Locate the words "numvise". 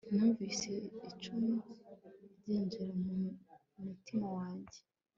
0.13-0.71